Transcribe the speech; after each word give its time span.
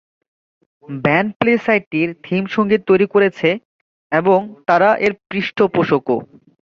Band 0.99 1.29
play 1.39 1.53
সাইটটির 1.65 2.09
theme 2.23 2.43
সঙ্গীত 2.55 2.81
তৈরি 2.89 3.07
করেছে 3.13 3.49
এবং 4.11 4.39
তারা 4.67 4.89
এর 5.05 5.13
পৃষ্ঠপোষকও। 5.29 6.17